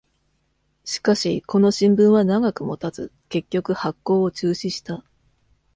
[0.83, 5.03] しかし、この新聞は長くもたず、結局発行を中止した。